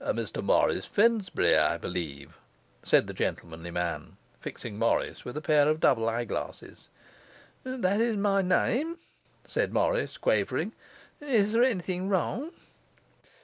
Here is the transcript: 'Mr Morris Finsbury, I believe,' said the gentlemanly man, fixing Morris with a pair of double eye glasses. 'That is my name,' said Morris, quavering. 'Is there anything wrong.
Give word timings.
'Mr 0.03 0.41
Morris 0.43 0.87
Finsbury, 0.87 1.55
I 1.55 1.77
believe,' 1.77 2.35
said 2.81 3.05
the 3.05 3.13
gentlemanly 3.13 3.69
man, 3.69 4.17
fixing 4.39 4.79
Morris 4.79 5.23
with 5.23 5.37
a 5.37 5.41
pair 5.43 5.69
of 5.69 5.79
double 5.79 6.09
eye 6.09 6.23
glasses. 6.25 6.87
'That 7.63 8.01
is 8.01 8.17
my 8.17 8.41
name,' 8.41 8.97
said 9.45 9.71
Morris, 9.71 10.17
quavering. 10.17 10.71
'Is 11.21 11.51
there 11.53 11.63
anything 11.63 12.09
wrong. 12.09 12.49